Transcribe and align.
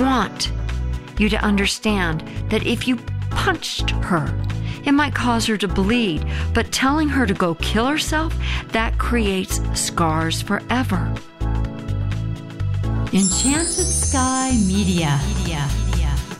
want 0.00 0.50
you 1.18 1.28
to 1.28 1.36
understand 1.44 2.22
that 2.48 2.66
if 2.66 2.88
you 2.88 2.96
punched 3.30 3.90
her, 3.90 4.34
it 4.84 4.92
might 4.92 5.14
cause 5.14 5.46
her 5.46 5.58
to 5.58 5.68
bleed, 5.68 6.24
but 6.54 6.72
telling 6.72 7.08
her 7.08 7.26
to 7.26 7.34
go 7.34 7.54
kill 7.56 7.86
herself, 7.86 8.34
that 8.68 8.98
creates 8.98 9.60
scars 9.78 10.40
forever. 10.40 11.14
Enchanted 13.12 13.86
Sky 13.86 14.52
Media. 14.66 15.18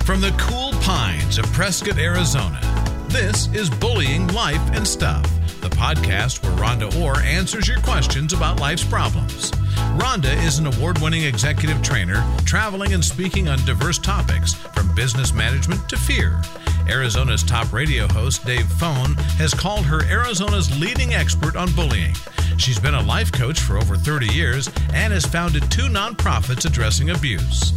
From 0.04 0.20
the 0.20 0.34
cool 0.38 0.72
pines 0.80 1.38
of 1.38 1.44
Prescott, 1.52 1.98
Arizona, 1.98 2.60
this 3.08 3.48
is 3.52 3.68
Bullying 3.68 4.26
Life 4.28 4.62
and 4.72 4.86
Stuff, 4.86 5.24
the 5.60 5.68
podcast 5.68 6.42
where 6.42 6.52
Rhonda 6.52 7.00
Orr 7.00 7.20
answers 7.20 7.68
your 7.68 7.80
questions 7.80 8.32
about 8.32 8.58
life's 8.58 8.84
problems. 8.84 9.52
Rhonda 9.98 10.36
is 10.44 10.58
an 10.58 10.66
award 10.66 10.98
winning 10.98 11.24
executive 11.24 11.82
trainer, 11.82 12.24
traveling 12.44 12.92
and 12.92 13.04
speaking 13.04 13.48
on 13.48 13.64
diverse 13.64 13.98
topics 13.98 14.54
from 14.54 14.94
business 14.94 15.32
management 15.32 15.88
to 15.88 15.96
fear. 15.96 16.40
Arizona's 16.88 17.42
top 17.42 17.72
radio 17.72 18.08
host, 18.08 18.44
Dave 18.44 18.66
Phone, 18.72 19.14
has 19.38 19.54
called 19.54 19.84
her 19.86 20.04
Arizona's 20.04 20.80
leading 20.80 21.14
expert 21.14 21.56
on 21.56 21.70
bullying. 21.72 22.14
She's 22.56 22.78
been 22.78 22.94
a 22.94 23.02
life 23.02 23.30
coach 23.32 23.60
for 23.60 23.76
over 23.76 23.96
30 23.96 24.26
years 24.34 24.68
and 24.92 25.12
has 25.12 25.24
founded 25.24 25.70
two 25.70 25.88
nonprofits 25.88 26.66
addressing 26.66 27.10
abuse. 27.10 27.72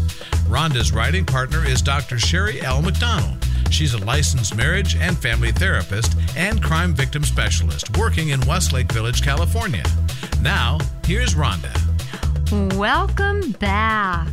Rhonda's 0.48 0.92
writing 0.92 1.26
partner 1.26 1.66
is 1.66 1.82
Dr. 1.82 2.20
Sherry 2.20 2.62
L. 2.62 2.82
McDonald. 2.82 3.38
She's 3.70 3.94
a 3.94 4.06
licensed 4.06 4.56
marriage 4.56 4.96
and 4.96 5.18
family 5.18 5.52
therapist 5.52 6.16
and 6.36 6.62
crime 6.62 6.94
victim 6.94 7.24
specialist 7.24 7.98
working 7.98 8.30
in 8.30 8.42
Westlake 8.42 8.92
Village, 8.92 9.24
California. 9.24 9.84
Now, 10.44 10.78
here's 11.06 11.36
Rhonda. 11.36 11.72
Welcome 12.76 13.52
back. 13.54 14.28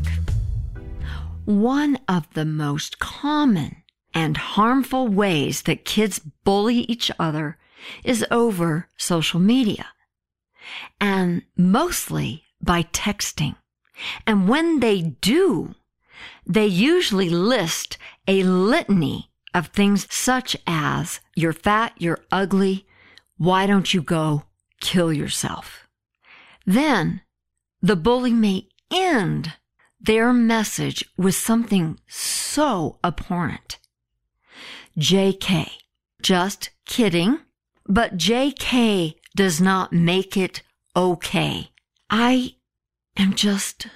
One 1.44 2.00
of 2.08 2.26
the 2.34 2.44
most 2.44 2.98
common 2.98 3.76
and 4.12 4.36
harmful 4.36 5.06
ways 5.06 5.62
that 5.62 5.84
kids 5.84 6.18
bully 6.18 6.78
each 6.78 7.12
other 7.20 7.58
is 8.02 8.26
over 8.28 8.88
social 8.96 9.38
media 9.38 9.86
and 11.00 11.42
mostly 11.56 12.42
by 12.60 12.82
texting. 12.82 13.54
And 14.26 14.48
when 14.48 14.80
they 14.80 15.02
do, 15.02 15.76
they 16.44 16.66
usually 16.66 17.30
list 17.30 17.98
a 18.26 18.42
litany 18.42 19.30
of 19.54 19.68
things 19.68 20.12
such 20.12 20.56
as, 20.66 21.20
you're 21.36 21.52
fat, 21.52 21.92
you're 21.98 22.24
ugly, 22.32 22.84
why 23.36 23.68
don't 23.68 23.94
you 23.94 24.02
go 24.02 24.42
kill 24.80 25.12
yourself? 25.12 25.86
Then 26.70 27.22
the 27.82 27.96
bully 27.96 28.32
may 28.32 28.68
end 28.92 29.54
their 30.00 30.32
message 30.32 31.04
with 31.16 31.34
something 31.34 31.98
so 32.06 33.00
abhorrent. 33.02 33.78
JK. 34.96 35.68
Just 36.22 36.70
kidding. 36.86 37.40
But 37.86 38.16
JK 38.16 39.16
does 39.34 39.60
not 39.60 39.92
make 39.92 40.36
it 40.36 40.62
okay. 40.94 41.70
I 42.08 42.54
am 43.16 43.34
just 43.34 43.88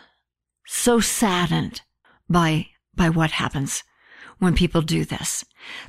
so 0.66 0.98
saddened 0.98 1.82
by, 2.28 2.70
by 2.92 3.08
what 3.08 3.30
happens 3.42 3.84
when 4.40 4.56
people 4.56 4.82
do 4.82 5.04
this. 5.04 5.44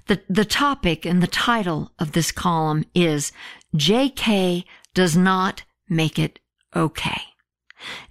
The, 0.06 0.22
the 0.30 0.46
topic 0.46 1.04
and 1.04 1.24
the 1.24 1.28
title 1.28 1.94
of 1.98 2.12
this 2.12 2.32
column 2.32 2.86
is 2.94 3.32
JK 3.76 4.66
does 4.94 5.18
not 5.18 5.64
make 5.90 6.20
it 6.20 6.40
okay. 6.76 7.22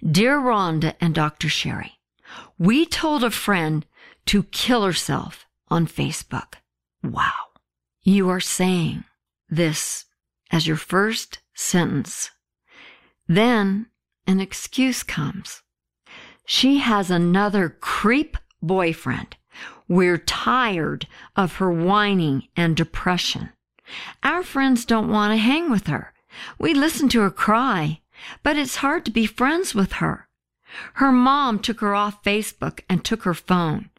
Dear 0.03 0.39
Rhonda 0.39 0.95
and 1.01 1.13
Dr. 1.13 1.49
Sherry, 1.49 1.99
we 2.57 2.85
told 2.85 3.23
a 3.23 3.31
friend 3.31 3.85
to 4.27 4.43
kill 4.43 4.83
herself 4.83 5.45
on 5.69 5.87
Facebook. 5.87 6.55
Wow. 7.03 7.31
You 8.03 8.29
are 8.29 8.39
saying 8.39 9.03
this 9.49 10.05
as 10.51 10.67
your 10.67 10.77
first 10.77 11.39
sentence. 11.53 12.31
Then 13.27 13.87
an 14.27 14.39
excuse 14.39 15.03
comes. 15.03 15.61
She 16.45 16.77
has 16.77 17.09
another 17.09 17.69
creep 17.69 18.37
boyfriend. 18.61 19.35
We're 19.87 20.17
tired 20.17 21.07
of 21.35 21.57
her 21.57 21.71
whining 21.71 22.47
and 22.55 22.75
depression. 22.75 23.49
Our 24.23 24.43
friends 24.43 24.85
don't 24.85 25.09
want 25.09 25.33
to 25.33 25.37
hang 25.37 25.69
with 25.69 25.87
her. 25.87 26.13
We 26.59 26.73
listen 26.73 27.07
to 27.09 27.21
her 27.21 27.31
cry, 27.31 28.01
but 28.43 28.57
it's 28.57 28.77
hard 28.77 29.05
to 29.05 29.11
be 29.11 29.25
friends 29.25 29.73
with 29.75 29.93
her. 29.93 30.27
Her 30.93 31.11
mom 31.11 31.59
took 31.59 31.79
her 31.81 31.95
off 31.95 32.23
Facebook 32.23 32.81
and 32.89 33.03
took 33.03 33.23
her 33.23 33.33
phone. 33.33 33.89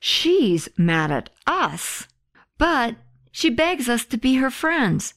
She's 0.00 0.68
mad 0.76 1.10
at 1.10 1.30
us, 1.46 2.06
but 2.58 2.96
she 3.32 3.50
begs 3.50 3.88
us 3.88 4.04
to 4.06 4.16
be 4.16 4.36
her 4.36 4.50
friends. 4.50 5.14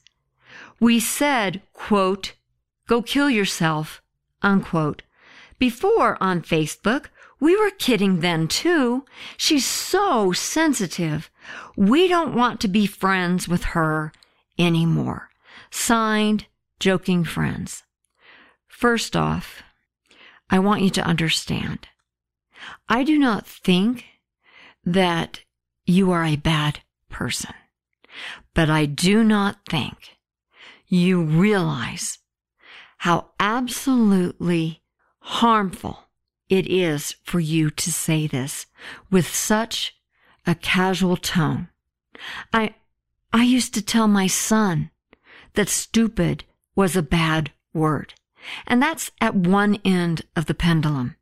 We 0.80 1.00
said, 1.00 1.62
quote, 1.72 2.34
go 2.86 3.02
kill 3.02 3.30
yourself, 3.30 4.02
unquote. 4.42 5.02
Before 5.58 6.16
on 6.20 6.42
Facebook, 6.42 7.06
we 7.38 7.56
were 7.56 7.70
kidding 7.70 8.20
then 8.20 8.48
too. 8.48 9.04
She's 9.36 9.66
so 9.66 10.32
sensitive. 10.32 11.30
We 11.76 12.08
don't 12.08 12.34
want 12.34 12.60
to 12.60 12.68
be 12.68 12.86
friends 12.86 13.48
with 13.48 13.64
her 13.64 14.12
anymore. 14.58 15.30
Signed, 15.70 16.46
joking 16.78 17.24
friends. 17.24 17.82
First 18.72 19.14
off, 19.14 19.62
I 20.50 20.58
want 20.58 20.80
you 20.80 20.90
to 20.90 21.06
understand. 21.06 21.86
I 22.88 23.04
do 23.04 23.18
not 23.18 23.46
think 23.46 24.06
that 24.84 25.40
you 25.84 26.10
are 26.10 26.24
a 26.24 26.36
bad 26.36 26.80
person, 27.10 27.54
but 28.54 28.70
I 28.70 28.86
do 28.86 29.22
not 29.22 29.58
think 29.68 30.16
you 30.88 31.22
realize 31.22 32.18
how 32.98 33.30
absolutely 33.38 34.82
harmful 35.20 36.08
it 36.48 36.66
is 36.66 37.14
for 37.22 37.40
you 37.40 37.70
to 37.70 37.92
say 37.92 38.26
this 38.26 38.66
with 39.10 39.28
such 39.32 39.94
a 40.46 40.54
casual 40.54 41.18
tone. 41.18 41.68
I, 42.52 42.74
I 43.32 43.44
used 43.44 43.74
to 43.74 43.82
tell 43.82 44.08
my 44.08 44.26
son 44.26 44.90
that 45.54 45.68
stupid 45.68 46.44
was 46.74 46.96
a 46.96 47.02
bad 47.02 47.52
word. 47.72 48.14
And 48.66 48.82
that's 48.82 49.10
at 49.20 49.34
one 49.34 49.78
end 49.84 50.22
of 50.36 50.46
the 50.46 50.54
pendulum. 50.54 51.16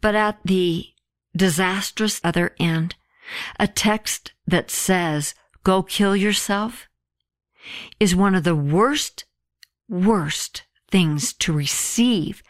But 0.00 0.14
at 0.14 0.38
the 0.44 0.86
disastrous 1.36 2.20
other 2.22 2.54
end, 2.58 2.94
a 3.58 3.66
text 3.66 4.32
that 4.46 4.70
says, 4.70 5.34
go 5.64 5.82
kill 5.82 6.16
yourself 6.16 6.88
is 8.00 8.16
one 8.16 8.34
of 8.34 8.44
the 8.44 8.56
worst, 8.56 9.24
worst 9.88 10.64
things 10.90 11.32
to 11.34 11.52
receive 11.52 12.42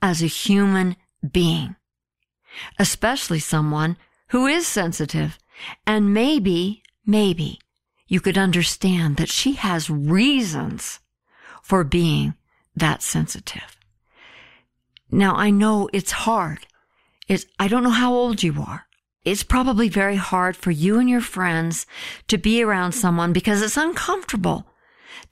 as 0.00 0.22
a 0.22 0.26
human 0.26 0.96
being, 1.28 1.76
especially 2.78 3.40
someone 3.40 3.96
who 4.28 4.46
is 4.46 4.66
sensitive 4.66 5.38
and 5.86 6.14
maybe, 6.14 6.82
maybe 7.04 7.58
you 8.06 8.20
could 8.20 8.38
understand 8.38 9.16
that 9.16 9.28
she 9.28 9.52
has 9.52 9.90
reasons 9.90 11.00
for 11.62 11.84
being 11.84 12.34
that 12.80 13.02
sensitive. 13.02 13.76
Now 15.10 15.34
I 15.34 15.50
know 15.50 15.88
it's 15.92 16.12
hard. 16.12 16.66
It's, 17.28 17.46
I 17.58 17.68
don't 17.68 17.84
know 17.84 17.90
how 17.90 18.12
old 18.12 18.42
you 18.42 18.62
are. 18.66 18.86
It's 19.24 19.42
probably 19.42 19.88
very 19.88 20.16
hard 20.16 20.56
for 20.56 20.70
you 20.70 20.98
and 20.98 21.08
your 21.08 21.20
friends 21.20 21.86
to 22.28 22.38
be 22.38 22.62
around 22.62 22.92
someone 22.92 23.32
because 23.32 23.62
it's 23.62 23.76
uncomfortable 23.76 24.66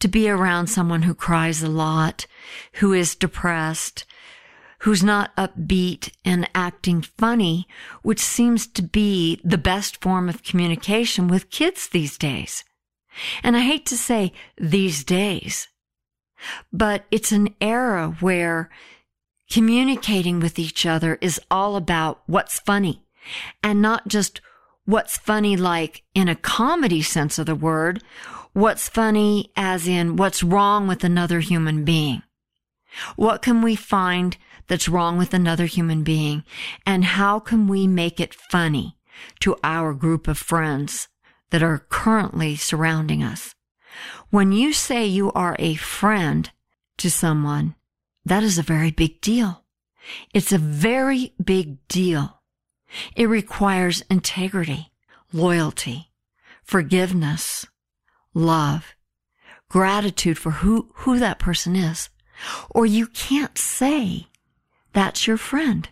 to 0.01 0.09
be 0.09 0.29
around 0.29 0.69
someone 0.69 1.03
who 1.03 1.15
cries 1.15 1.63
a 1.63 1.69
lot, 1.69 2.27
who 2.75 2.93
is 2.93 3.15
depressed, 3.15 4.05
who's 4.81 5.03
not 5.03 5.35
upbeat 5.37 6.13
and 6.25 6.49
acting 6.55 7.03
funny, 7.03 7.67
which 8.03 8.21
seems 8.21 8.67
to 8.67 8.83
be 8.83 9.41
the 9.43 9.59
best 9.59 10.01
form 10.01 10.29
of 10.29 10.43
communication 10.43 11.27
with 11.27 11.51
kids 11.51 11.89
these 11.89 12.19
days. 12.19 12.65
And 13.43 13.57
I 13.57 13.61
hate 13.61 13.87
to 13.87 13.97
say 13.97 14.33
these 14.57 15.03
days 15.03 15.67
but 16.73 17.05
it's 17.11 17.33
an 17.33 17.55
era 17.61 18.17
where 18.21 18.71
communicating 19.51 20.41
with 20.41 20.59
each 20.59 20.85
other 20.85 21.19
is 21.21 21.41
all 21.51 21.77
about 21.77 22.23
what's 22.27 22.61
funny 22.61 23.05
and 23.63 23.81
not 23.81 24.09
just 24.09 24.41
what's 24.85 25.19
funny 25.19 25.57
like 25.57 26.03
in 26.15 26.29
a 26.29 26.35
comedy 26.35 27.03
sense 27.03 27.39
of 27.39 27.47
the 27.47 27.55
word, 27.55 28.03
what's 28.53 28.89
funny 28.89 29.53
as 29.57 29.87
in 29.87 30.17
what's 30.17 30.43
wrong 30.43 30.89
with 30.89 31.05
another 31.05 31.41
human 31.41 31.85
being. 31.85 32.23
What 33.17 33.43
can 33.43 33.63
we 33.63 33.77
find 33.77 34.37
that's 34.67 34.89
wrong 34.89 35.19
with 35.19 35.35
another 35.35 35.67
human 35.67 36.03
being 36.03 36.45
and 36.87 37.05
how 37.05 37.39
can 37.39 37.67
we 37.67 37.87
make 37.87 38.19
it 38.19 38.35
funny 38.35 38.97
to 39.41 39.57
our 39.63 39.93
group 39.93 40.29
of 40.29 40.39
friends 40.39 41.09
that 41.51 41.63
are 41.63 41.87
currently 41.89 42.57
surrounding 42.57 43.23
us? 43.23 43.55
When 44.31 44.53
you 44.53 44.73
say 44.73 45.07
you 45.07 45.33
are 45.33 45.57
a 45.59 45.75
friend 45.75 46.51
to 46.99 47.11
someone, 47.11 47.75
that 48.25 48.43
is 48.43 48.59
a 48.59 48.63
very 48.63 48.91
big 48.91 49.21
deal. 49.21 49.65
It's 50.35 50.53
a 50.53 50.59
very 50.59 51.35
big 51.43 51.87
deal 51.89 52.41
It 53.17 53.27
requires 53.27 54.03
integrity, 54.11 54.93
loyalty, 55.33 56.11
forgiveness, 56.63 57.67
love, 58.35 58.95
gratitude 59.69 60.39
for 60.39 60.51
who, 60.51 60.91
who 60.97 61.19
that 61.19 61.39
person 61.39 61.77
is. 61.77 62.09
Or 62.71 62.87
you 62.87 63.07
can't 63.09 63.59
say 63.59 64.29
that's 64.93 65.27
your 65.27 65.37
friend 65.37 65.89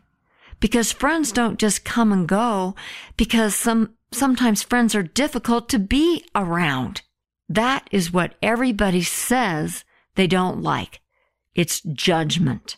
because 0.61 0.93
friends 0.93 1.33
don't 1.33 1.59
just 1.59 1.85
come 1.85 2.13
and 2.13 2.29
go 2.29 2.75
because 3.17 3.55
some, 3.55 3.95
sometimes 4.13 4.63
friends 4.63 4.95
are 4.95 5.03
difficult 5.03 5.69
to 5.71 5.79
be 5.79 6.25
around. 6.35 7.03
That 7.49 7.89
is 7.91 8.13
what 8.13 8.35
everybody 8.43 9.03
says 9.03 9.85
they 10.15 10.27
don't 10.27 10.63
like. 10.63 11.01
It's 11.55 11.81
judgment. 11.81 12.77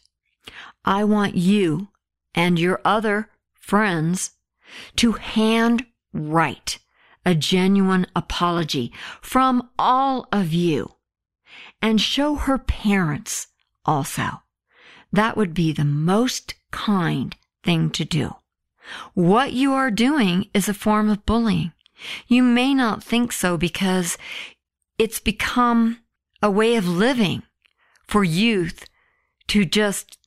I 0.84 1.04
want 1.04 1.36
you 1.36 1.88
and 2.34 2.58
your 2.58 2.80
other 2.84 3.30
friends 3.54 4.32
to 4.96 5.12
hand 5.12 5.86
write 6.12 6.78
a 7.24 7.34
genuine 7.34 8.06
apology 8.14 8.92
from 9.20 9.68
all 9.78 10.26
of 10.32 10.52
you 10.52 10.94
and 11.82 12.00
show 12.00 12.36
her 12.36 12.58
parents 12.58 13.48
also. 13.84 14.42
That 15.12 15.36
would 15.36 15.54
be 15.54 15.72
the 15.72 15.84
most 15.84 16.54
kind 16.70 17.34
thing 17.62 17.90
to 17.90 18.04
do. 18.04 18.36
What 19.14 19.52
you 19.52 19.72
are 19.72 19.90
doing 19.90 20.48
is 20.54 20.68
a 20.68 20.74
form 20.74 21.10
of 21.10 21.26
bullying. 21.26 21.72
You 22.26 22.42
may 22.42 22.74
not 22.74 23.02
think 23.02 23.32
so 23.32 23.56
because 23.56 24.16
it's 24.98 25.20
become 25.20 26.00
a 26.42 26.50
way 26.50 26.76
of 26.76 26.88
living 26.88 27.42
for 28.06 28.24
youth 28.24 28.86
to 29.48 29.64
just 29.64 30.18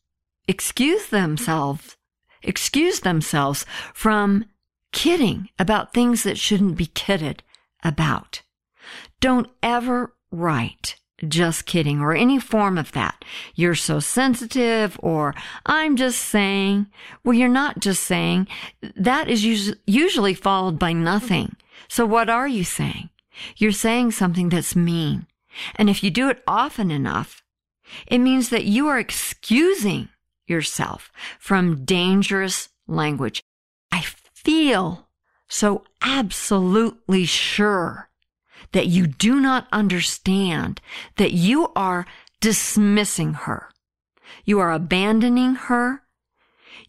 excuse 0.48 1.08
themselves, 1.08 1.98
excuse 2.42 3.02
themselves 3.02 3.66
from 3.94 4.46
kidding 4.92 5.50
about 5.60 5.94
things 5.94 6.24
that 6.24 6.38
shouldn't 6.38 6.78
be 6.78 6.86
kidded 6.88 7.44
about. 7.84 8.42
Don't 9.20 9.50
ever 9.62 10.14
write 10.32 10.96
just 11.28 11.66
kidding 11.66 12.00
or 12.00 12.14
any 12.14 12.40
form 12.40 12.78
of 12.78 12.92
that. 12.94 13.24
You're 13.54 13.76
so 13.76 14.00
sensitive 14.00 15.00
or 15.04 15.36
I'm 15.66 15.96
just 15.96 16.20
saying. 16.20 16.88
Well, 17.24 17.36
you're 17.36 17.48
not 17.48 17.80
just 17.80 18.04
saying. 18.04 18.48
That 18.96 19.30
is 19.30 19.46
usually 19.86 20.34
followed 20.34 20.80
by 20.80 20.94
nothing. 20.94 21.56
So 21.88 22.06
what 22.06 22.30
are 22.30 22.48
you 22.48 22.64
saying? 22.64 23.10
You're 23.58 23.72
saying 23.72 24.12
something 24.12 24.50
that's 24.50 24.76
mean. 24.76 25.28
And 25.76 25.90
if 25.90 26.04
you 26.04 26.12
do 26.12 26.30
it 26.30 26.44
often 26.48 26.92
enough, 26.92 27.44
it 28.08 28.20
means 28.20 28.50
that 28.50 28.66
you 28.66 28.88
are 28.88 29.00
excusing 29.00 30.10
yourself 30.48 31.12
from 31.40 31.86
dangerous 31.86 32.70
language. 32.88 33.42
I 33.92 34.02
feel 34.02 35.08
so 35.48 35.84
absolutely 36.02 37.26
sure 37.26 38.10
that 38.72 38.88
you 38.88 39.08
do 39.08 39.40
not 39.40 39.68
understand 39.72 40.80
that 41.18 41.34
you 41.34 41.72
are 41.76 42.06
dismissing 42.40 43.34
her. 43.34 43.70
You 44.46 44.60
are 44.60 44.72
abandoning 44.72 45.56
her. 45.56 46.04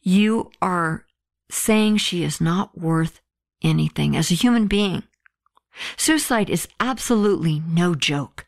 You 0.01 0.51
are 0.61 1.07
saying 1.51 1.99
she 1.99 2.23
is 2.23 2.41
not 2.41 2.79
worth 2.79 3.21
anything 3.63 4.17
as 4.17 4.31
a 4.31 4.35
human 4.35 4.67
being. 4.67 5.03
Suicide 5.97 6.51
is 6.51 6.69
absolutely 6.81 7.63
no 7.69 7.95
joke. 7.95 8.47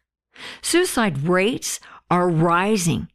Suicide 0.63 1.25
rates 1.27 1.81
are 2.11 2.29
rising. 2.29 3.09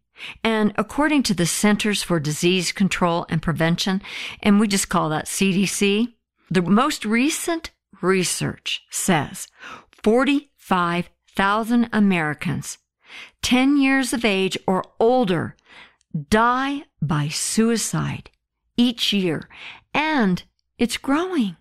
And 0.44 0.74
according 0.76 1.24
to 1.24 1.34
the 1.34 1.46
Centers 1.46 2.04
for 2.04 2.20
Disease 2.20 2.72
Control 2.72 3.26
and 3.30 3.42
Prevention, 3.42 4.02
and 4.42 4.60
we 4.60 4.68
just 4.68 4.90
call 4.90 5.10
that 5.10 5.26
CDC, 5.26 6.14
the 6.52 6.62
most 6.62 7.06
recent 7.06 7.72
research 8.02 8.82
says 8.90 9.48
45,000 10.04 11.90
Americans 11.94 12.78
10 13.42 13.78
years 13.78 14.14
of 14.14 14.26
age 14.26 14.58
or 14.68 14.84
older 15.00 15.56
die 16.30 16.84
by 17.02 17.28
suicide 17.28 18.30
each 18.78 19.14
year, 19.14 19.48
and 19.94 20.44
it's 20.78 20.98
growing. 20.98 21.56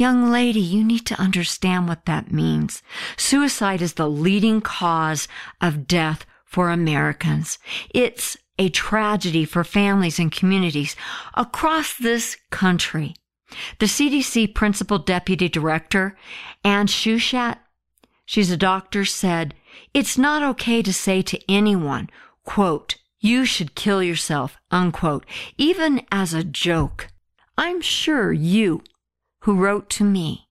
Young 0.00 0.30
lady, 0.30 0.60
you 0.60 0.82
need 0.82 1.04
to 1.08 1.20
understand 1.20 1.86
what 1.86 2.06
that 2.06 2.32
means. 2.32 2.82
Suicide 3.18 3.82
is 3.82 3.92
the 3.92 4.08
leading 4.08 4.62
cause 4.62 5.28
of 5.60 5.86
death 5.86 6.24
for 6.46 6.70
Americans. 6.70 7.58
It's 7.90 8.38
a 8.58 8.70
tragedy 8.70 9.44
for 9.44 9.62
families 9.62 10.18
and 10.18 10.32
communities 10.32 10.96
across 11.34 11.98
this 11.98 12.38
country. 12.48 13.14
The 13.78 13.84
CDC 13.84 14.54
Principal 14.54 14.98
Deputy 15.00 15.50
Director, 15.50 16.16
Anne 16.64 16.86
Schuchat, 16.86 17.58
she's 18.24 18.50
a 18.50 18.56
doctor, 18.56 19.04
said, 19.04 19.52
It's 19.92 20.16
not 20.16 20.42
okay 20.42 20.80
to 20.80 20.94
say 20.94 21.20
to 21.20 21.38
anyone, 21.46 22.08
quote, 22.46 22.96
you 23.18 23.44
should 23.44 23.74
kill 23.74 24.02
yourself, 24.02 24.56
unquote, 24.70 25.26
even 25.58 26.00
as 26.10 26.32
a 26.32 26.42
joke. 26.42 27.08
I'm 27.58 27.82
sure 27.82 28.32
you, 28.32 28.82
who 29.40 29.54
wrote 29.54 29.88
to 29.90 30.04
me, 30.04 30.48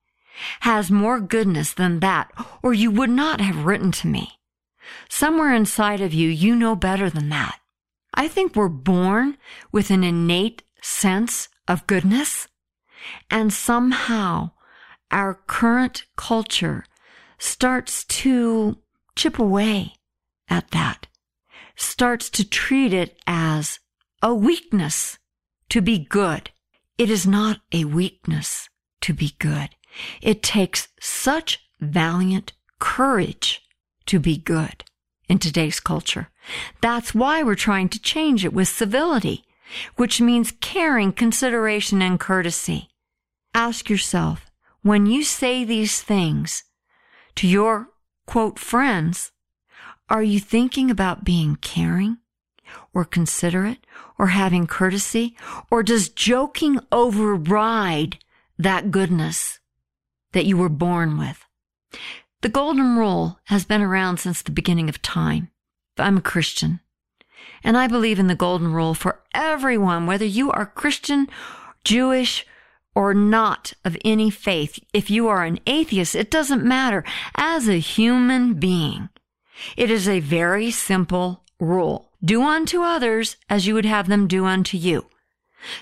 has 0.61 0.89
more 0.89 1.19
goodness 1.19 1.73
than 1.73 1.99
that, 1.99 2.31
or 2.63 2.73
you 2.73 2.91
would 2.91 3.09
not 3.09 3.41
have 3.41 3.65
written 3.65 3.91
to 3.91 4.07
me. 4.07 4.31
Somewhere 5.09 5.53
inside 5.53 6.01
of 6.01 6.13
you, 6.13 6.29
you 6.29 6.55
know 6.55 6.75
better 6.75 7.09
than 7.09 7.29
that. 7.29 7.59
I 8.13 8.27
think 8.27 8.55
we're 8.55 8.69
born 8.69 9.37
with 9.71 9.91
an 9.91 10.03
innate 10.03 10.63
sense 10.81 11.49
of 11.67 11.85
goodness 11.87 12.47
and 13.29 13.53
somehow 13.53 14.51
our 15.11 15.33
current 15.47 16.03
culture 16.15 16.85
starts 17.37 18.03
to 18.05 18.77
chip 19.15 19.39
away 19.39 19.93
at 20.49 20.71
that, 20.71 21.07
starts 21.75 22.29
to 22.31 22.47
treat 22.47 22.93
it 22.93 23.17
as 23.25 23.79
a 24.21 24.33
weakness 24.33 25.17
to 25.69 25.81
be 25.81 25.99
good. 25.99 26.51
It 26.97 27.09
is 27.09 27.25
not 27.25 27.61
a 27.71 27.85
weakness 27.85 28.69
to 29.01 29.13
be 29.13 29.35
good. 29.39 29.69
It 30.21 30.43
takes 30.43 30.87
such 30.99 31.59
valiant 31.79 32.53
courage 32.79 33.61
to 34.05 34.19
be 34.19 34.37
good 34.37 34.83
in 35.27 35.37
today's 35.39 35.79
culture. 35.79 36.29
That's 36.81 37.13
why 37.13 37.43
we're 37.43 37.55
trying 37.55 37.89
to 37.89 38.01
change 38.01 38.43
it 38.43 38.53
with 38.53 38.67
civility, 38.67 39.43
which 39.95 40.19
means 40.19 40.53
caring, 40.59 41.13
consideration, 41.13 42.01
and 42.01 42.19
courtesy. 42.19 42.89
Ask 43.53 43.89
yourself, 43.89 44.49
when 44.81 45.05
you 45.05 45.23
say 45.23 45.63
these 45.63 46.01
things 46.01 46.63
to 47.35 47.47
your 47.47 47.89
quote 48.25 48.57
friends, 48.57 49.31
are 50.09 50.23
you 50.23 50.39
thinking 50.39 50.89
about 50.89 51.23
being 51.23 51.55
caring 51.57 52.17
or 52.93 53.05
considerate 53.05 53.85
or 54.17 54.27
having 54.27 54.65
courtesy? 54.65 55.35
Or 55.69 55.83
does 55.83 56.09
joking 56.09 56.79
override 56.91 58.17
that 58.59 58.91
goodness 58.91 59.59
that 60.33 60.45
you 60.45 60.57
were 60.57 60.69
born 60.69 61.17
with? 61.17 61.43
The 62.41 62.49
golden 62.49 62.95
rule 62.95 63.39
has 63.45 63.65
been 63.65 63.81
around 63.81 64.17
since 64.17 64.41
the 64.41 64.51
beginning 64.51 64.87
of 64.87 65.01
time. 65.01 65.49
I'm 65.97 66.17
a 66.17 66.21
Christian 66.21 66.79
and 67.63 67.77
I 67.77 67.87
believe 67.87 68.19
in 68.19 68.27
the 68.27 68.35
golden 68.35 68.73
rule 68.73 68.93
for 68.93 69.19
everyone, 69.33 70.05
whether 70.05 70.25
you 70.25 70.51
are 70.51 70.65
Christian, 70.65 71.27
Jewish, 71.83 72.45
or 72.95 73.13
not 73.13 73.73
of 73.85 73.97
any 74.03 74.29
faith, 74.29 74.79
if 74.93 75.09
you 75.09 75.27
are 75.27 75.43
an 75.43 75.59
atheist, 75.67 76.15
it 76.15 76.31
doesn't 76.31 76.65
matter. 76.65 77.03
As 77.35 77.67
a 77.67 77.79
human 77.79 78.55
being, 78.55 79.09
it 79.77 79.91
is 79.91 80.07
a 80.07 80.19
very 80.19 80.71
simple 80.71 81.43
rule. 81.59 82.11
Do 82.23 82.41
unto 82.43 82.81
others 82.81 83.37
as 83.49 83.67
you 83.67 83.73
would 83.73 83.85
have 83.85 84.07
them 84.07 84.27
do 84.27 84.45
unto 84.45 84.77
you. 84.77 85.07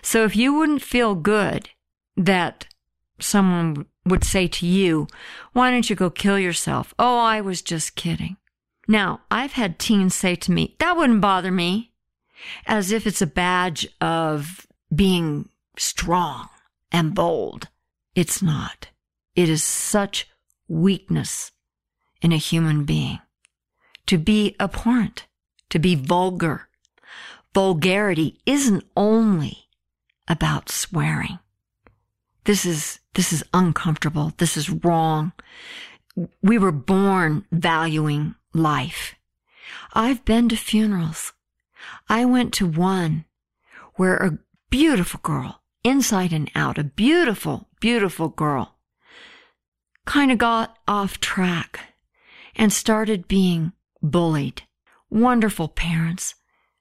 So 0.02 0.24
if 0.26 0.36
you 0.36 0.54
wouldn't 0.54 0.82
feel 0.82 1.16
good 1.16 1.70
that 2.18 2.68
someone 3.20 3.86
would 4.06 4.24
say 4.24 4.48
to 4.48 4.66
you, 4.66 5.08
why 5.54 5.72
don't 5.72 5.90
you 5.90 5.96
go 5.96 6.10
kill 6.10 6.40
yourself? 6.40 6.94
Oh, 7.00 7.20
I 7.20 7.42
was 7.42 7.62
just 7.62 7.96
kidding. 7.96 8.38
Now, 8.88 9.22
I've 9.30 9.54
had 9.54 9.80
teens 9.80 10.16
say 10.16 10.36
to 10.36 10.52
me, 10.52 10.76
that 10.80 10.98
wouldn't 10.98 11.22
bother 11.22 11.52
me, 11.52 11.92
as 12.66 12.92
if 12.92 13.06
it's 13.06 13.22
a 13.22 13.28
badge 13.28 13.88
of 14.00 14.66
being 14.94 15.50
strong 15.78 16.50
and 16.92 17.14
bold. 17.14 17.68
It's 18.16 18.42
not. 18.42 18.90
It 19.36 19.50
is 19.50 19.64
such 19.64 20.28
weakness 20.68 21.52
in 22.22 22.32
a 22.32 22.38
human 22.38 22.86
being 22.86 23.20
to 24.08 24.18
be 24.18 24.56
abhorrent, 24.60 25.28
to 25.70 25.80
be 25.80 25.96
vulgar. 25.96 26.70
Vulgarity 27.54 28.40
isn't 28.46 28.86
only 28.96 29.68
about 30.28 30.70
swearing. 30.70 31.40
This 32.48 32.66
is, 32.66 33.02
this 33.14 33.34
is 33.34 33.44
uncomfortable. 33.54 34.32
This 34.38 34.56
is 34.56 34.70
wrong. 34.70 35.34
We 36.42 36.58
were 36.58 36.72
born 36.72 37.46
valuing 37.52 38.36
life. 38.54 39.16
I've 39.92 40.24
been 40.24 40.48
to 40.48 40.56
funerals. 40.56 41.34
I 42.08 42.24
went 42.24 42.54
to 42.54 42.66
one 42.66 43.26
where 43.96 44.16
a 44.16 44.40
beautiful 44.70 45.20
girl 45.24 45.62
inside 45.84 46.32
and 46.32 46.50
out, 46.56 46.78
a 46.78 46.86
beautiful, 46.86 47.68
beautiful 47.82 48.30
girl, 48.30 48.78
kind 50.06 50.32
of 50.32 50.38
got 50.38 50.78
off 50.88 51.20
track 51.20 51.96
and 52.56 52.72
started 52.72 53.28
being 53.28 53.74
bullied. 54.02 54.62
Wonderful 55.10 55.68
parents. 55.68 56.36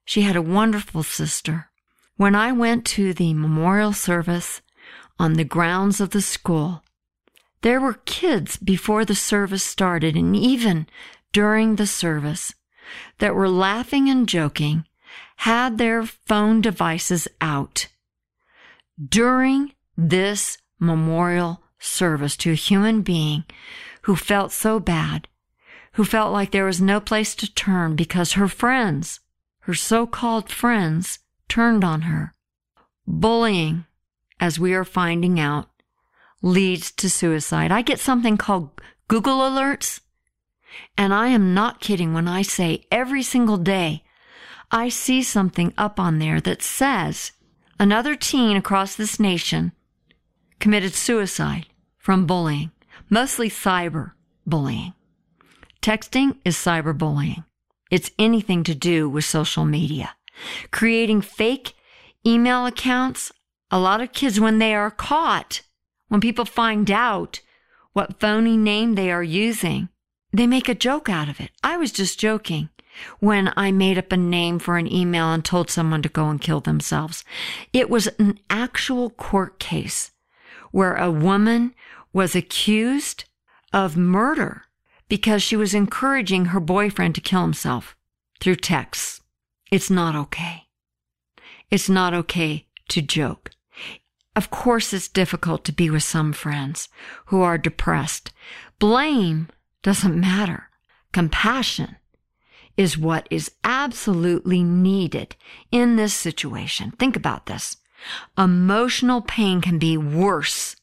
She 0.04 0.22
had 0.22 0.36
a 0.36 0.42
wonderful 0.42 1.02
sister. 1.02 1.70
When 2.16 2.36
I 2.36 2.52
went 2.52 2.86
to 2.86 3.12
the 3.12 3.34
memorial 3.34 3.92
service 3.92 4.62
on 5.18 5.34
the 5.34 5.44
grounds 5.44 6.00
of 6.00 6.10
the 6.10 6.22
school, 6.22 6.82
there 7.62 7.80
were 7.80 7.94
kids 8.04 8.56
before 8.56 9.04
the 9.04 9.14
service 9.14 9.64
started 9.64 10.16
and 10.16 10.36
even 10.36 10.86
during 11.32 11.76
the 11.76 11.86
service 11.86 12.54
that 13.18 13.34
were 13.34 13.48
laughing 13.48 14.08
and 14.08 14.28
joking, 14.28 14.84
had 15.36 15.76
their 15.78 16.04
phone 16.04 16.60
devices 16.60 17.28
out. 17.40 17.88
During 19.02 19.72
this 19.96 20.58
memorial 20.78 21.62
service 21.78 22.36
to 22.38 22.52
a 22.52 22.54
human 22.54 23.02
being 23.02 23.44
who 24.02 24.16
felt 24.16 24.52
so 24.52 24.78
bad, 24.80 25.28
who 25.92 26.04
felt 26.04 26.32
like 26.32 26.52
there 26.52 26.64
was 26.64 26.80
no 26.80 27.00
place 27.00 27.34
to 27.34 27.52
turn 27.52 27.96
because 27.96 28.32
her 28.32 28.48
friends, 28.48 29.20
her 29.60 29.74
so-called 29.74 30.50
friends, 30.50 31.18
turned 31.48 31.84
on 31.84 32.02
her. 32.02 32.32
Bullying, 33.06 33.84
as 34.40 34.58
we 34.58 34.74
are 34.74 34.84
finding 34.84 35.40
out, 35.40 35.68
leads 36.42 36.90
to 36.92 37.10
suicide. 37.10 37.72
I 37.72 37.82
get 37.82 37.98
something 38.00 38.36
called 38.36 38.80
Google 39.08 39.38
alerts, 39.38 40.00
and 40.96 41.14
I 41.14 41.28
am 41.28 41.54
not 41.54 41.80
kidding 41.80 42.12
when 42.12 42.28
I 42.28 42.42
say 42.42 42.84
every 42.90 43.22
single 43.22 43.56
day 43.56 44.04
I 44.70 44.88
see 44.88 45.22
something 45.22 45.72
up 45.78 46.00
on 46.00 46.18
there 46.18 46.40
that 46.40 46.62
says 46.62 47.32
another 47.78 48.14
teen 48.16 48.56
across 48.56 48.96
this 48.96 49.20
nation 49.20 49.72
committed 50.58 50.94
suicide 50.94 51.66
from 51.98 52.26
bullying, 52.26 52.72
mostly 53.08 53.48
cyber 53.48 54.12
bullying. 54.46 54.92
Texting 55.82 56.38
is 56.44 56.56
cyberbullying. 56.56 57.44
It's 57.90 58.10
anything 58.18 58.64
to 58.64 58.74
do 58.74 59.08
with 59.08 59.24
social 59.24 59.64
media. 59.64 60.16
Creating 60.72 61.20
fake 61.20 61.74
email 62.26 62.66
accounts. 62.66 63.30
A 63.70 63.78
lot 63.78 64.00
of 64.00 64.12
kids, 64.12 64.38
when 64.38 64.58
they 64.58 64.74
are 64.74 64.90
caught, 64.90 65.62
when 66.08 66.20
people 66.20 66.44
find 66.44 66.90
out 66.90 67.40
what 67.92 68.20
phony 68.20 68.56
name 68.56 68.94
they 68.94 69.10
are 69.10 69.22
using, 69.22 69.88
they 70.32 70.46
make 70.46 70.68
a 70.68 70.74
joke 70.74 71.08
out 71.08 71.28
of 71.28 71.40
it. 71.40 71.50
I 71.64 71.76
was 71.76 71.90
just 71.90 72.20
joking 72.20 72.68
when 73.18 73.52
I 73.56 73.72
made 73.72 73.98
up 73.98 74.12
a 74.12 74.16
name 74.16 74.58
for 74.58 74.76
an 74.76 74.90
email 74.90 75.32
and 75.32 75.44
told 75.44 75.70
someone 75.70 76.02
to 76.02 76.08
go 76.08 76.28
and 76.28 76.40
kill 76.40 76.60
themselves. 76.60 77.24
It 77.72 77.90
was 77.90 78.06
an 78.18 78.38
actual 78.48 79.10
court 79.10 79.58
case 79.58 80.12
where 80.70 80.94
a 80.94 81.10
woman 81.10 81.74
was 82.12 82.34
accused 82.34 83.24
of 83.72 83.96
murder 83.96 84.64
because 85.08 85.42
she 85.42 85.56
was 85.56 85.74
encouraging 85.74 86.46
her 86.46 86.60
boyfriend 86.60 87.14
to 87.14 87.20
kill 87.20 87.42
himself 87.42 87.96
through 88.40 88.56
texts. 88.56 89.20
It's 89.70 89.90
not 89.90 90.14
okay. 90.14 90.64
It's 91.70 91.88
not 91.88 92.14
okay 92.14 92.66
to 92.88 93.02
joke. 93.02 93.50
Of 94.36 94.50
course, 94.50 94.92
it's 94.92 95.08
difficult 95.08 95.64
to 95.64 95.72
be 95.72 95.90
with 95.90 96.02
some 96.02 96.32
friends 96.32 96.88
who 97.26 97.40
are 97.40 97.58
depressed. 97.58 98.30
Blame 98.78 99.48
doesn't 99.82 100.20
matter. 100.20 100.68
Compassion 101.12 101.96
is 102.76 102.98
what 102.98 103.26
is 103.30 103.50
absolutely 103.64 104.62
needed 104.62 105.34
in 105.72 105.96
this 105.96 106.12
situation. 106.12 106.90
Think 106.92 107.16
about 107.16 107.46
this. 107.46 107.78
Emotional 108.36 109.22
pain 109.22 109.62
can 109.62 109.78
be 109.78 109.96
worse 109.96 110.76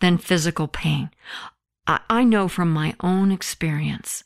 than 0.00 0.16
physical 0.16 0.68
pain. 0.68 1.10
I 1.86 2.22
know 2.22 2.46
from 2.46 2.70
my 2.70 2.94
own 3.00 3.32
experience. 3.32 4.22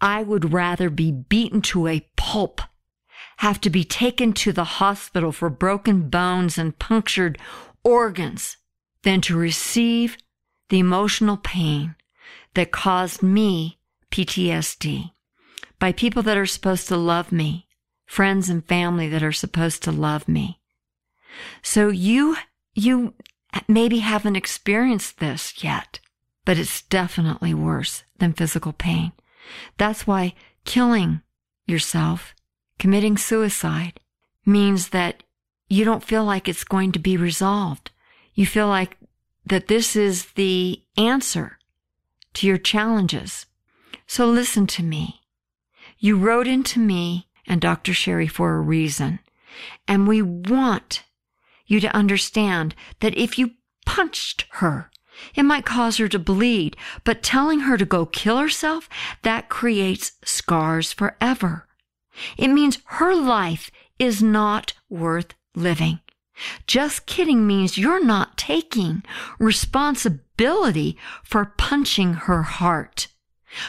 I 0.00 0.22
would 0.22 0.54
rather 0.54 0.88
be 0.88 1.12
beaten 1.12 1.60
to 1.62 1.86
a 1.86 2.08
pulp, 2.16 2.62
have 3.38 3.60
to 3.60 3.68
be 3.68 3.84
taken 3.84 4.32
to 4.32 4.52
the 4.52 4.64
hospital 4.64 5.30
for 5.30 5.50
broken 5.50 6.08
bones 6.08 6.56
and 6.56 6.78
punctured 6.78 7.38
organs 7.84 8.56
than 9.02 9.20
to 9.22 9.36
receive 9.36 10.16
the 10.68 10.78
emotional 10.78 11.36
pain 11.36 11.94
that 12.54 12.72
caused 12.72 13.22
me 13.22 13.78
PTSD 14.10 15.12
by 15.78 15.92
people 15.92 16.22
that 16.22 16.36
are 16.36 16.46
supposed 16.46 16.88
to 16.88 16.96
love 16.96 17.30
me, 17.30 17.66
friends 18.06 18.48
and 18.48 18.64
family 18.66 19.08
that 19.08 19.22
are 19.22 19.32
supposed 19.32 19.82
to 19.84 19.92
love 19.92 20.28
me. 20.28 20.60
So 21.62 21.88
you, 21.88 22.36
you 22.74 23.14
maybe 23.68 23.98
haven't 23.98 24.36
experienced 24.36 25.18
this 25.18 25.62
yet, 25.62 26.00
but 26.44 26.58
it's 26.58 26.82
definitely 26.82 27.54
worse 27.54 28.02
than 28.18 28.32
physical 28.32 28.72
pain. 28.72 29.12
That's 29.76 30.06
why 30.06 30.34
killing 30.64 31.22
yourself, 31.66 32.34
committing 32.78 33.16
suicide 33.16 34.00
means 34.44 34.88
that 34.88 35.22
you 35.68 35.84
don't 35.84 36.04
feel 36.04 36.24
like 36.24 36.48
it's 36.48 36.64
going 36.64 36.92
to 36.92 36.98
be 36.98 37.16
resolved. 37.16 37.90
You 38.34 38.46
feel 38.46 38.68
like 38.68 38.96
that 39.44 39.68
this 39.68 39.96
is 39.96 40.26
the 40.32 40.82
answer 40.96 41.58
to 42.34 42.46
your 42.46 42.58
challenges. 42.58 43.46
So 44.06 44.26
listen 44.26 44.66
to 44.68 44.82
me. 44.82 45.22
You 45.98 46.16
wrote 46.16 46.46
into 46.46 46.78
me 46.78 47.28
and 47.46 47.60
Dr. 47.60 47.92
Sherry 47.92 48.26
for 48.26 48.54
a 48.54 48.60
reason. 48.60 49.20
And 49.86 50.06
we 50.06 50.22
want 50.22 51.02
you 51.66 51.80
to 51.80 51.94
understand 51.94 52.74
that 53.00 53.16
if 53.16 53.38
you 53.38 53.52
punched 53.84 54.46
her, 54.52 54.90
it 55.34 55.42
might 55.42 55.64
cause 55.64 55.96
her 55.96 56.08
to 56.08 56.18
bleed, 56.18 56.76
but 57.04 57.22
telling 57.22 57.60
her 57.60 57.76
to 57.76 57.84
go 57.84 58.06
kill 58.06 58.38
herself, 58.38 58.88
that 59.22 59.48
creates 59.48 60.12
scars 60.24 60.92
forever. 60.92 61.66
It 62.36 62.48
means 62.48 62.78
her 62.84 63.14
life 63.14 63.70
is 63.98 64.22
not 64.22 64.74
worth 64.88 65.34
living. 65.58 66.00
Just 66.66 67.06
kidding 67.06 67.46
means 67.46 67.76
you're 67.76 68.04
not 68.04 68.38
taking 68.38 69.02
responsibility 69.38 70.96
for 71.24 71.52
punching 71.56 72.14
her 72.14 72.42
heart 72.42 73.08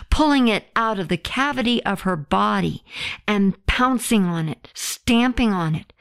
pulling 0.10 0.48
it 0.48 0.66
out 0.76 1.00
of 1.00 1.08
the 1.08 1.18
cavity 1.18 1.84
of 1.86 2.02
her 2.02 2.16
body 2.16 2.84
and 3.28 3.66
pouncing 3.66 4.26
on 4.26 4.50
it, 4.50 4.70
stamping 4.74 5.52
on 5.52 5.76
it. 5.76 5.94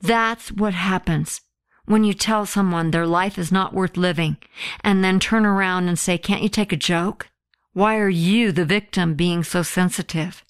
That's 0.00 0.52
what 0.52 0.74
happens 0.74 1.40
when 1.84 2.04
you 2.04 2.14
tell 2.14 2.46
someone 2.46 2.90
their 2.90 3.06
life 3.06 3.38
is 3.38 3.52
not 3.52 3.74
worth 3.74 3.96
living 3.96 4.36
and 4.82 5.04
then 5.04 5.20
turn 5.20 5.46
around 5.46 5.88
and 5.88 5.98
say, 5.98 6.18
can't 6.18 6.42
you 6.42 6.48
take 6.48 6.72
a 6.72 6.76
joke? 6.76 7.28
Why 7.72 7.96
are 7.98 8.08
you, 8.08 8.52
the 8.52 8.64
victim, 8.64 9.14
being 9.14 9.44
so 9.44 9.62
sensitive? 9.62 10.44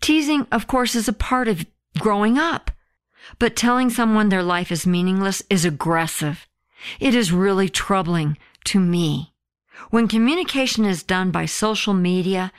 Teasing, 0.00 0.46
of 0.50 0.66
course, 0.66 0.94
is 0.94 1.08
a 1.08 1.12
part 1.12 1.48
of 1.48 1.66
growing 1.98 2.38
up, 2.38 2.70
but 3.38 3.56
telling 3.56 3.90
someone 3.90 4.28
their 4.28 4.42
life 4.42 4.72
is 4.72 4.86
meaningless 4.86 5.42
is 5.48 5.64
aggressive. 5.64 6.46
It 7.00 7.14
is 7.14 7.32
really 7.32 7.68
troubling 7.68 8.38
to 8.64 8.80
me. 8.80 9.32
When 9.90 10.08
communication 10.08 10.84
is 10.84 11.02
done 11.02 11.30
by 11.30 11.46
social 11.46 11.94
media, 11.94 12.52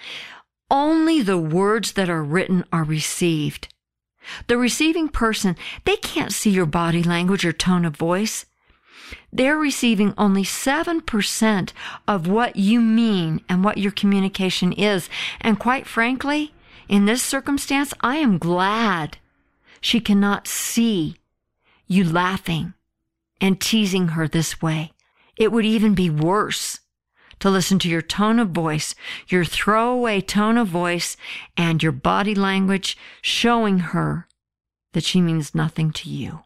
only 0.70 1.22
the 1.22 1.38
words 1.38 1.94
that 1.94 2.10
are 2.10 2.24
written 2.24 2.66
are 2.72 2.84
received. 2.84 3.68
The 4.48 4.58
receiving 4.58 5.10
person, 5.10 5.56
they 5.86 5.98
can't 5.98 6.32
see 6.32 6.50
your 6.50 6.66
body 6.66 7.04
language 7.04 7.46
or 7.46 7.52
tone 7.52 7.86
of 7.86 7.96
voice. 7.96 8.46
They're 9.32 9.58
receiving 9.58 10.14
only 10.18 10.44
7% 10.44 11.74
of 12.08 12.28
what 12.28 12.56
you 12.56 12.80
mean 12.80 13.42
and 13.50 13.64
what 13.64 13.78
your 13.78 13.92
communication 13.92 14.72
is. 14.72 15.10
And 15.42 15.60
quite 15.60 15.86
frankly, 15.86 16.54
in 16.88 17.06
this 17.06 17.22
circumstance, 17.22 17.94
I 18.02 18.18
am 18.18 18.38
glad 18.38 19.18
she 19.84 20.00
cannot 20.00 20.48
see 20.48 21.18
you 21.88 22.06
laughing 22.06 22.74
and 23.42 23.60
teasing 23.60 24.10
her 24.10 24.30
this 24.30 24.62
way. 24.62 24.94
It 25.36 25.52
would 25.52 25.66
even 25.66 25.94
be 25.94 26.10
worse 26.10 26.80
to 27.40 27.50
listen 27.50 27.80
to 27.80 27.90
your 27.90 28.02
tone 28.02 28.40
of 28.40 28.52
voice, 28.52 28.96
your 29.28 29.44
throwaway 29.44 30.22
tone 30.22 30.58
of 30.58 30.70
voice, 30.70 31.18
and 31.58 31.84
your 31.84 31.92
body 31.92 32.34
language 32.34 32.98
showing 33.22 33.80
her 33.80 34.30
that 34.94 35.04
she 35.04 35.20
means 35.20 35.54
nothing 35.54 35.92
to 35.92 36.10
you. 36.10 36.40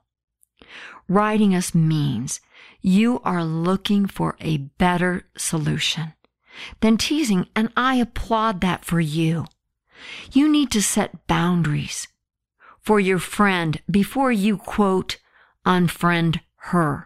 Writing 1.08 1.54
us 1.54 1.76
means 1.76 2.42
you 2.82 3.20
are 3.24 3.46
looking 3.46 4.08
for 4.08 4.36
a 4.42 4.58
better 4.58 5.28
solution 5.38 6.14
than 6.80 6.98
teasing, 6.98 7.46
and 7.56 7.72
I 7.78 7.96
applaud 7.96 8.62
that 8.62 8.84
for 8.84 9.00
you. 9.00 9.46
You 10.32 10.52
need 10.52 10.72
to 10.72 10.82
set 10.82 11.28
boundaries 11.28 12.08
for 12.88 13.02
your 13.02 13.20
friend 13.20 13.82
before 13.92 14.32
you 14.32 14.56
quote, 14.56 15.18
unfriend 15.66 16.40
her. 16.72 17.06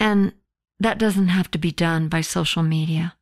And 0.00 0.32
that 0.80 0.96
doesn't 0.96 1.28
have 1.28 1.50
to 1.50 1.58
be 1.58 1.70
done 1.70 2.08
by 2.08 2.22
social 2.22 2.62
media. 2.62 3.14